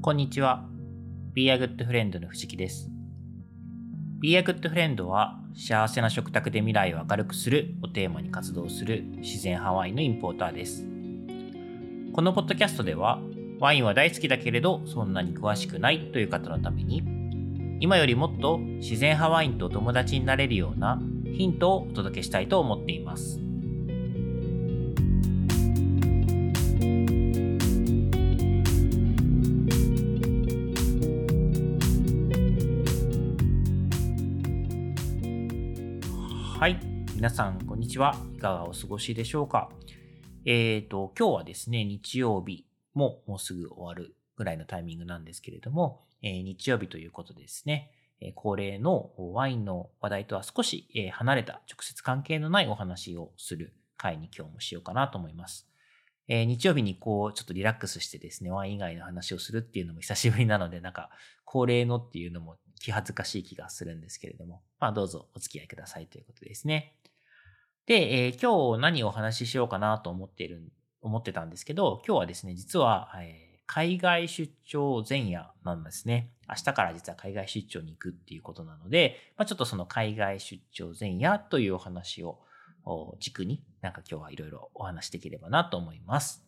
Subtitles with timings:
[0.00, 0.64] こんにちは。
[1.34, 2.88] Be a Good Friend の藤木です。
[4.20, 10.84] Be a Good Friend は幸せな食卓で未来を明るくするをテーマに活動する自然ハワインのインポーターです。
[12.12, 13.20] このポッドキャストでは
[13.58, 17.02] ワインは大好きだけれどそんなに詳しくないという方のために
[17.80, 23.47] 今よりもっと自然派ワインとお友達になれるようなヒントをお届けしたいと思っています。
[37.18, 38.14] 皆さん、こんにちは。
[38.36, 39.70] いかがお過ごしでしょうか？
[40.44, 42.64] えっ、ー、と、今日はですね、日曜日
[42.94, 47.90] ももうすぐ終わるぐらいのタイミングなんですけれども、えー、日曜日ということですね、
[48.20, 55.68] えー、恒例のワインの話題とは少し、え、離れた直接関係のないお話をする回に今日もしようかなと思います。
[56.28, 61.10] え、日曜日にこう、ちょっとリラックスしてですね、ワイン以外の話をするっていうのも久しぶりなので、なんか、
[61.44, 66.94] 恒例のっていうのも気恥ずかしい気がするんですけれども、まあどうぞお付き合いくださいということですね。
[67.88, 70.62] で、えー、今日何をお話ししようかなと思っている、
[71.00, 76.30] 思ってたんですけど、今日はですね、実は、えー、海外出張前夜なんですね。
[76.46, 82.40] 明日から実は海外出張に行くっていうことなので、まあ、ちょっとその海外出張前夜というお話を
[83.20, 86.46] 軸に、なんか今日はいろいろお話しできればなと思います。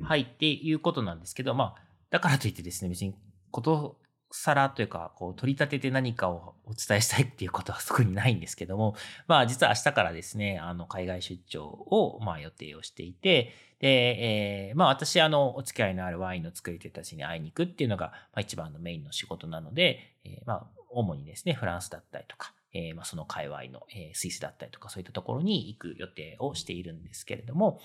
[0.00, 3.14] はい、っていうことなんですけど、まあ、だからといってですね、別に
[3.50, 3.98] こと
[4.36, 8.94] 皿というか、こう、取り立てて何かをお伝えしたいっていうことは特にないんですけども、
[9.26, 27.80] まあ、実は明日からですね、あの、海外出張を、まあ、予定をしていて、で、えー、まあ、私、あの、お付き合いのあるワインの作り手たちに会いに行くっていうのが、まあ、一番のメインの仕事なので、えー、まあ、主にですね、フランスだったりとか、えー、まあ、その界隈の、えー、スイスだったりとか、そういったところに行く予定をしているんですけれども、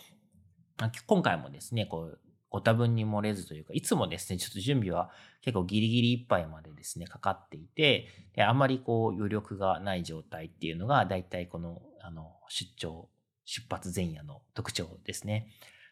[1.08, 2.20] 今回もですね、こう、
[2.52, 5.10] ご多分に漏れずというか、いつもですね、ちょっと準備は
[5.42, 13.10] 結構ギリギリいっぱいまでですね、かかっていて、であまりこう余力がない状態っていうのが、だいたいこの、あの、出張、
[13.46, 15.48] 出発前夜の特徴ですね。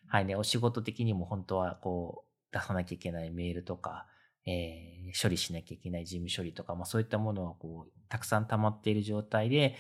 [0.07, 4.07] はいね、お仕事的にも本当はこう、出さなきゃいけないメールとか、
[4.45, 9.77] えー、処理しなきゃいけない事務処理とか、まあそういったものはこう、たくさん溜まっている状態で、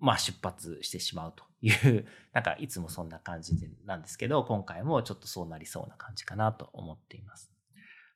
[0.00, 7.52] まあ出発してしまうという、なんかいつもそんな感じでなんですけど、今回もちょっとそうなりそうな感じかなと思っています。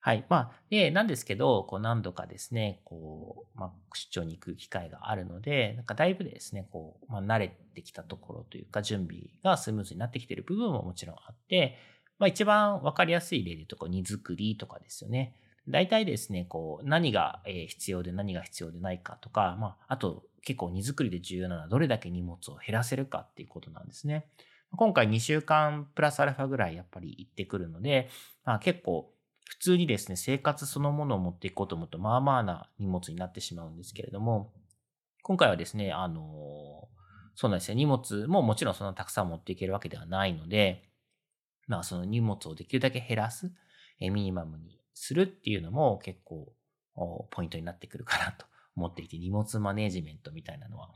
[0.01, 0.27] はい。
[0.29, 11.79] まあ、で、なんですけど、こう何度かですね、こう、まあ、出張に行く機会があるので、なんかだいぶですね、こう、まあ、慣れてきたところというか、準備がスムーズになってきている部分ももちろんあって、
[12.19, 15.37] まあ、一番わかりやすい例で言うと、こ、荷造りとかですよね。
[15.69, 24.27] 大体ですね、こう、何が必要で何が必要でないかとか、まあ、あと、結構荷造りで重要なのはどれだけ荷物を減らせるかっていうことなんですね。
[24.77, 28.09] 今回2週間プラスアルファぐらいやっぱり行ってくるので、
[28.45, 29.11] まあ、結構
[29.45, 34.53] 普通にですね、生活そのものを持っていこうと思うと、まあまあな荷物になってしまうんですけれども、
[35.23, 36.89] 今回はですね、あの、
[37.35, 37.75] そうなんですよ。
[37.75, 40.89] 荷物ももちろんそんなたくさん持っていけるわけではないので、
[41.67, 43.53] まあその荷物をできるだけ減らす、
[44.01, 46.53] ミニマムにするっていうのも結構
[47.31, 50.91] ポイントになってくるかなと思っていて、荷物マネジメントみたいなのは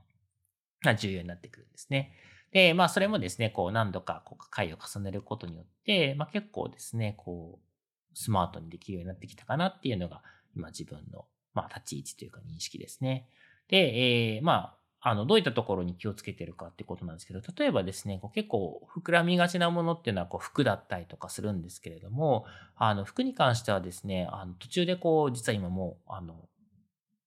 [0.96, 2.12] 重要になってくるんですね。
[2.52, 10.22] で、まあそれもですね、こう何度かこう回を重ねることによって、まあ結構ですね、こうスマートにできるようになってきたかなっていうのが
[10.56, 13.28] 今自分のまあ立ち位置というか認識ですね。
[13.68, 26.48] で、えー、まああの、どういったところに気をつけてるかってことなんですけど、例えばですね、こう結構膨らみがちなものっていうのはこう服だったりとかするんですけれども、あの、服に関してはですね、あの、途中でこう、実は今もう、あの、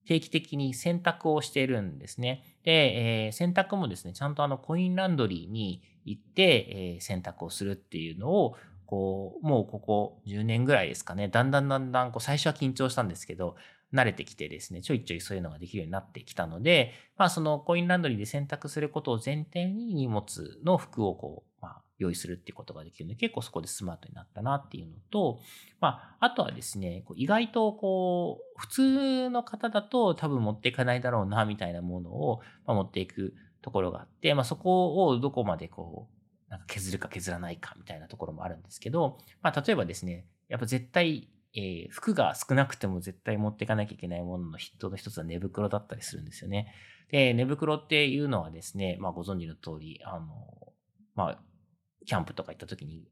[0.06, 2.44] 定期的に洗濯をしているんですね。
[2.63, 13.56] で、えー、洗濯もですね、ちゃんとあのコインランドリーに行って、えー、洗濯をするっていうのを、こう、もうここ10年ぐらいですかね、だんだんだんだん、こう最初は緊張したんですけど、
[13.94, 20.26] 慣れてきてですね、ちょいちょいそういうのができるようになってきたので、まあそのコインランドリーで洗濯することを前提に荷物
[20.64, 21.51] の服をこう、
[22.02, 25.40] 用意するっていうことができるので、結構そこでスマートになったなっていうのと、
[25.80, 36.08] まあ、あとはですね、意外とこう、普通の方だと多分持っていかないだろうな、みたいなものを持っていくところがあって、まあそこをどこまでこ
[36.48, 46.74] う、なんか削るか削らないかみたいなところもあるんですけど、まあ例えばですね、やっぱ絶対えー、服が少なくても絶対持っていかなきゃいけないものの筆頭の一つは寝袋だったりするんですよね。
[47.09, 50.26] で、寝袋っていうのはですね、まあご存知の通り、あの、
[51.16, 51.40] まあ、
[52.06, 53.08] キャンプとか行った時に、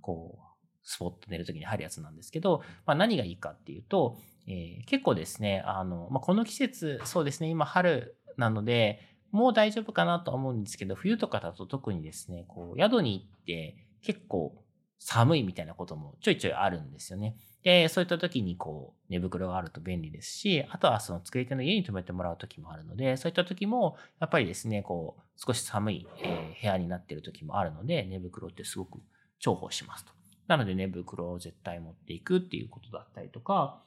[0.00, 9.00] こう、スポット寝る時に入るやつなんですけど、まあ何がいいかっていうと、えー、結構ですね、あの、まあこの季節、そうですね、今春なので、
[9.30, 14.54] もう大丈夫かなと思うんですけど、冬とかだと特にですね、こう、宿に行って結構
[14.98, 17.36] 寒いみたいなこともちょいちょいあるんですよね。
[17.64, 28.98] で、そういった時にこう、寝袋があると便利ですし、あとはその作り手の家に泊めてもらう時もあるので、そういった時も、やっぱりですね、こう、少し寒い、え部屋になっている時もあるので、寝袋ってすごく
[29.40, 30.12] 重宝しますと。
[30.46, 33.82] なので寝袋を絶対持っていくっていうことだったりとか、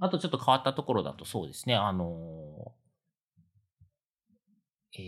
[0.00, 2.72] あとちょっと変わったところだとそうですね、あの
[4.96, 5.00] え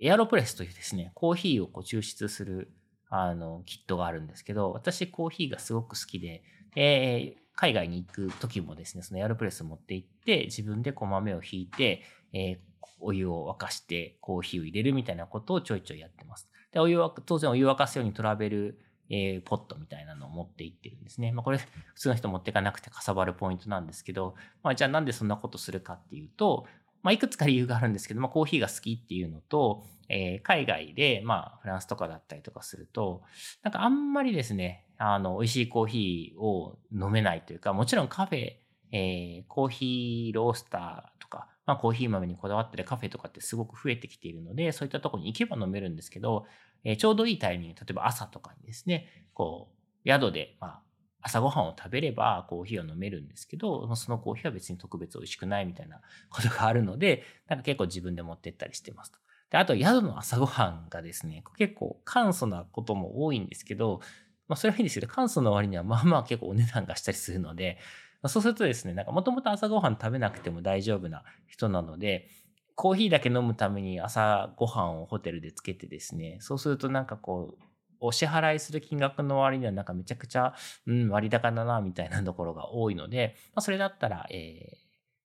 [0.00, 2.72] ー、エアロプレスというですね、コーヒーをこう抽出する
[3.10, 6.42] あのキットがあるんですけど、私コーヒーがすごく好きで、
[6.76, 12.02] えー、海外に行く時もですね、そのエアロプレス持って行って、自分でこう豆をひいて、
[12.32, 12.58] えー、
[13.00, 16.48] お湯を沸かしてコーヒーを入れるみたいなことをちょいちょいやってます。
[16.72, 18.80] で、お湯は、当然お湯沸かすようにトラベル、
[19.10, 21.30] えー、ポットみたいなのを持って行ってるんですね。
[21.30, 26.66] まあこれ普通の人持っていかなくてかさばるポイントなんですけど、まあじゃあなんでそんなことするかっていうと、
[27.04, 33.22] まあ、いくつか理由があるんですけど、まあ、コーヒーが好きっていうのと、えー、海外で、まあ、フランスとかだったりとかすると、
[33.62, 38.52] なんかあんまりですね、あの、美味しいコーヒーを飲めないというか、もちろんカフェ、
[38.90, 46.46] えー、コーヒーロースターとか、まあ、コーヒー豆にこだわってるカフェとかってすごく増えてきているので、そういったとこに行けば飲めるんですけど、
[46.84, 49.68] えー、ちょうどいいタイミング、例えば朝とかにですね、こ
[50.06, 50.82] う、宿で、まあ、
[51.26, 59.18] 朝ごはんを食べればコーヒーを飲めるんですけど、そのコーヒーは別に特別美味しくないみたいなことがあるので、 なんか結構自分で持ってったりしてますと。
[59.48, 64.00] で、あと宿の朝ごはんがですね、結構簡素なことも多いんですけど、
[64.48, 67.78] まあそれはいいんですけど、簡素の割にはまあまあ結構お値段がしたりするので、
[68.26, 72.28] そうするとですね、なんかもともと朝ごはん食べなくても大丈夫な人なので、
[72.74, 77.64] コーヒーだけ飲むために朝ごはんをホテルでつけてですね、そうするとなんかこう、
[78.06, 80.54] お支払いする金額の割にはなんかめちゃくちゃ、
[80.86, 84.76] うん、割高だな、みたいなところが多いので、まあ、それだったら、えー、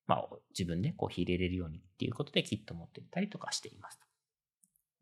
[0.06, 0.28] まあ、
[0.58, 4.00] 自分でコーヒー入れれるようにっていうことでキット持っていったりとかしています。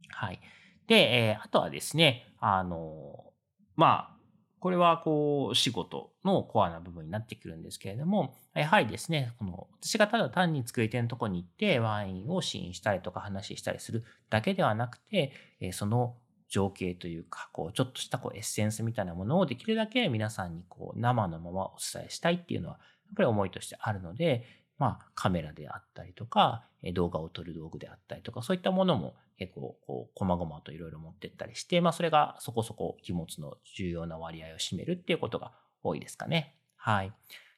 [0.09, 0.41] はい。
[0.89, 3.33] で、えー、あとはですね、あの、
[3.77, 4.19] まあ、
[4.61, 15.33] これはこう仕事のコアな部分になってくるんですけれども、やはりですね、この私がただ単に作り手のとこに行ってワインを試飲したりとか話したりするだけではなくて、
[15.73, 16.17] その
[16.49, 24.45] 情景というか、こう、ちょっとしたこうエッセンスみたいなものをできるだけ皆さんにこう、生のままお伝えしたいっていうのは、やっぱり思いとしてあるので、
[24.79, 26.65] まあ、カメラであったりとか、
[26.95, 35.53] 動画を撮る道具であったりとか、そういったものも結構、こう、細々といろいろ持ってったりして、まあ、それがそこそこ気持ちの重要な割合を占めるっていうことが
[35.83, 36.55] 多いですかね。
[36.77, 37.13] はい。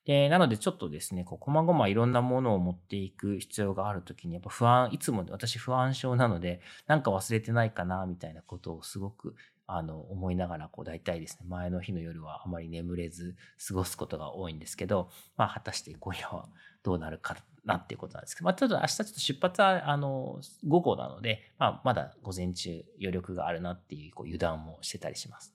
[0.04, 9.34] で、なのでちょっとですね、こう、こまごまいろんなものを持っていく必要があるときに、やっぱ不安、いつも私不安症なので、なんか忘れてないかな、みたいなことをすごく、
[9.66, 13.36] あの、思いながら、こう、大体ですね、前の日の夜はあまり眠れず
[13.68, 16.48] 過ごすことが多いんですけど、まあ、果たして今夜は
[16.82, 25.54] どうなるかなっていうことなんですけど、まあ、ちょっと明日ちょっと出発は、あの、午後なので、まあ、まだ午前中余力があるなっていう、こう、油断もしてたりします。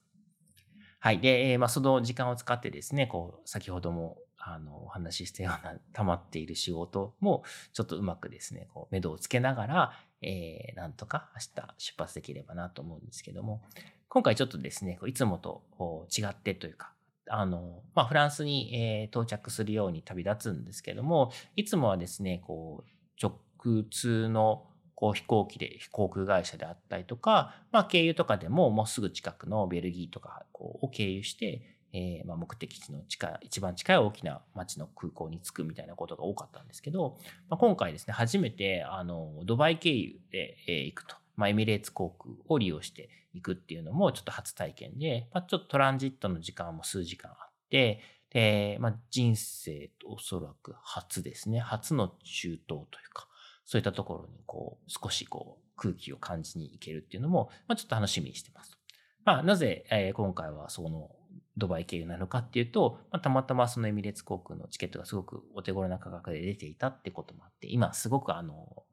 [0.98, 1.20] はい。
[1.20, 4.16] で、まあ、その時間を使ってですね、こう、先ほども
[4.48, 13.62] あの、お話ししたような 溜まっている仕事も、ちょっとうまくですね、こう、目処をつけながら、えー、なんとか明日出発できればなと思うんですけども、
[14.08, 16.94] 今回ちょっとですね、いつもと違ってというか、
[17.28, 22.90] あの、まあ、フランスに、えー、到着するように旅立つんですけども、いつもはですね、こう、
[23.20, 37.16] 直通のこう飛行機で航空会社であったりとか、まあ、経由とかでももうすぐ近くのベルギーとかこうを経由して、えー、まあ、目的地の近い、一番近い大きな街の空港に着くみたいなことが多かったんですけど、
[37.48, 41.16] まあ、今回ですね、初めて、あの、ドバイ経由で、えー、行くと。
[41.36, 48.00] まあ、エミレーツ航空を利用していくっていうのもちょっと初体験で、まあ、ちょっとトランジットの時間も数時間あって、
[48.30, 51.60] で、まあ、人生おそらく初ですね。
[51.60, 53.28] 初の中東というか、
[53.64, 58.78] そういったところにこう、少しこう、空気を感じに行けるっていうのも、まあ、ちょっと楽しみにしてます。
[59.26, 61.10] まあ、なぜ、えー、今回はその
[61.56, 68.84] ドバイ経由なのかっていうと、まあ、たまたまそのエミレーツ航空のチケットがすごくお手頃な価格で出ていたってこともあって、今すごくあの、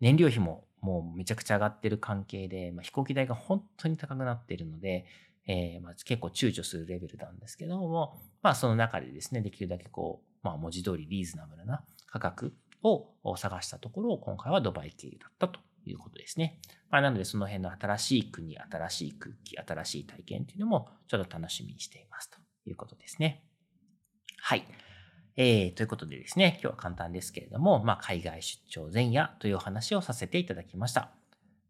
[0.00, 5.06] 燃料費ももうめちゃくちゃ上がってる関係で、まあ、飛行機代が本当に高くなっているので、
[5.46, 13.06] えー、まあ結構躊躇するレベルなんですけども、まあその中でですね、できるだけこう、まあ文字通りリーズナブルな価格を
[13.36, 15.60] 探したところを、今回はドバイ経由だったと。
[15.90, 16.60] いうことですね。
[16.90, 23.44] まあ、なのでその辺の新しい国、新しい空気、新しい体験っていうのもちょっと楽しみにしていますということですね。
[24.38, 24.64] はい。
[25.36, 31.10] えー、ということでですね、今日は簡単ですけれども、まあ、海外出張前夜というお話をさせていただきました。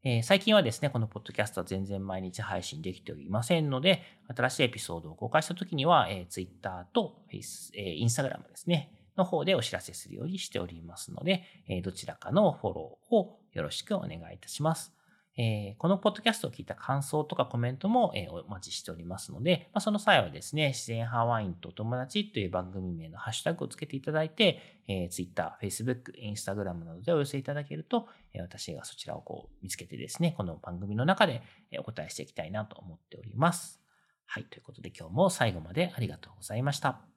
[0.06, 4.02] えー、最近はですね、このポッドキャストは全然毎日配信できておりませんので、
[4.36, 14.94] 新しいエピソードを公開したときには、えー、Twitter と、えー、Instagram ですね、の方でお知らせするようにしておりますので、えどちらかのフォローをよろしくお願いいたします。
[15.36, 31.42] えー、このポッドキャストを聞いた感想とかコメントも、えー、お待ちしておりますので、まあ、その際はですね、自然派ワインとお友達という番組名のハッシュタグをつけていただいて、えー、Twitter、Facebook、Instagram などでお寄せいただけると、えー、私がそちらをこう見つけてですね、この番組の中で
[31.78, 33.80] お答えしていきたいなと思っております。
[34.26, 34.44] はい。
[34.44, 37.13] ということで今日も最後までありがとうございました。